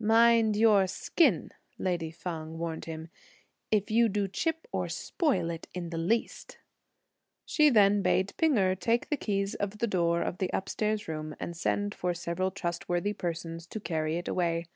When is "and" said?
11.38-11.56